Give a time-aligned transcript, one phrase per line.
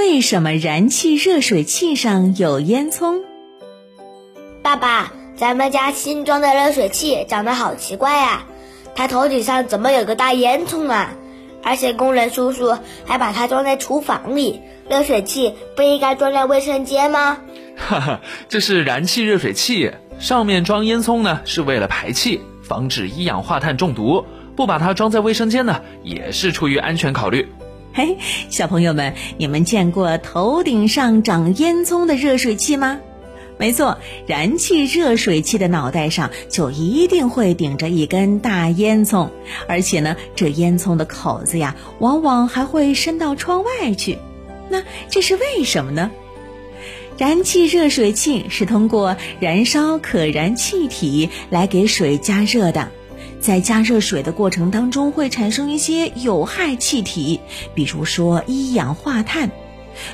[0.00, 3.20] 为什么燃气热水器上有烟囱？
[4.62, 8.46] 爸爸，咱们家新装的热水器长得好奇怪呀，
[8.94, 11.12] 它头顶上怎么有个大烟囱啊？
[11.62, 17.36] 而且工人叔叔还把它装在厨房里，热水器不应该装在卫生间吗？
[17.76, 24.24] 哈哈，这是燃气热水器，上面装烟囱呢，是为了排气，防止一氧化碳中毒。
[24.56, 27.46] 不把它装在卫生间呢，也是出于安全考虑。
[28.00, 28.16] 嘿，
[28.48, 32.98] 小朋友们，你们见过头顶上长烟囱的热水器吗？
[33.58, 39.28] 没错，燃气热水器的脑袋上就一定会顶着一根大烟囱，
[39.68, 44.18] 而且呢，这烟囱的口子呀，往往还会伸到窗外去。
[44.70, 46.10] 那这是为什么呢？
[47.18, 52.90] 燃气热水器是通过燃烧可燃气体来给水加热的，
[53.40, 57.40] 在加热水的过程当中会产生一些有害气体，
[57.74, 59.50] 比如说一氧化碳。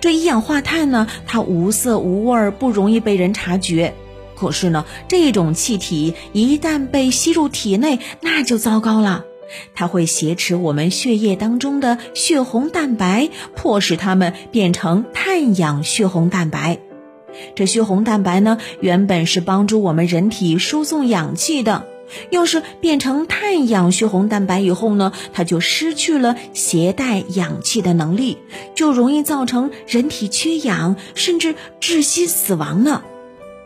[0.00, 3.94] 这一氧化碳呢，它无色无味，不容易被人察觉。
[4.34, 9.24] 可是呢，这种气体一旦被吸入体内，那就糟糕了。
[9.74, 16.78] 它会挟持我们血液当中的血红蛋白，迫使它们变成碳氧血红蛋白。
[17.54, 21.86] 这血红蛋白呢，原本是帮助我们人体输送氧气的。
[22.30, 28.38] 要是变成碳氧血红蛋白以后呢，它就失去了携带氧气的能力，
[28.74, 33.02] 就容易造成人体缺氧，甚至窒息死亡呢。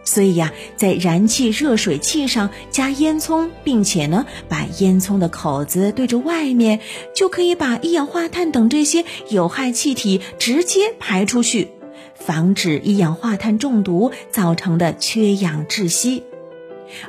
[0.07, 6.81] 所以呀，在燃气热水器上加烟囱，并且呢，把烟囱的口子对着外面，
[7.15, 11.71] 就可以把一氧化碳等这些有害气体直接排出去，
[12.15, 16.23] 防止一氧化碳中毒造成的缺氧窒息。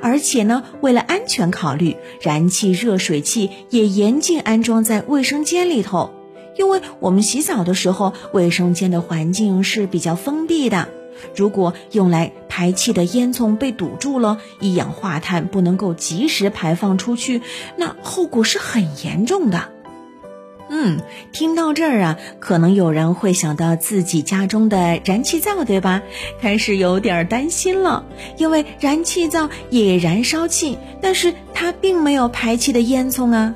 [0.02, 6.12] 而且呢，为了安全考虑，燃气热水器也严禁安装在卫生间里头，
[6.58, 10.90] 因为我们洗澡的时候，卫生间的环境是比较封闭的。
[11.36, 17.42] 如果用来排气的烟囱被堵住了，一氧化碳不能够及时排放出去，
[17.78, 19.75] 那后果是很严重的。
[20.70, 21.00] 嗯，
[21.32, 26.02] 听到这儿啊，可能有人会想到自己家中的燃气灶，对吧？
[26.42, 28.04] 开始有点担心了，
[28.38, 33.54] 因为燃气灶也燃烧气，但是它并没有排气的烟囱啊。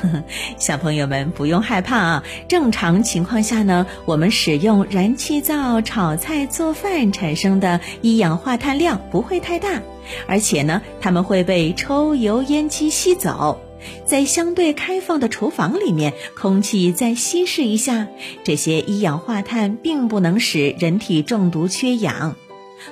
[0.00, 0.24] 呵呵，
[0.56, 9.82] 小朋友们不用害怕啊，正常情况下呢，我们使用燃气灶炒菜做饭产生的一氧化碳量不会太大，
[10.26, 13.60] 而且呢，它们会被抽油烟机吸走。
[14.04, 18.08] 在相对开放的厨房里面，空气再稀释一下，
[18.42, 22.36] 这些一氧化碳并不能使人体中毒缺氧。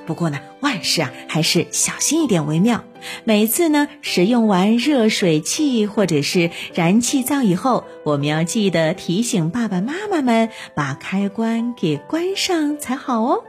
[0.06, 2.84] 不过呢，万事啊还是小心一点为妙。
[3.24, 13.44] 每次呢使用完热水器或者是燃气灶以后，我们要记得提醒爸爸妈妈们把开关给关上才好哦。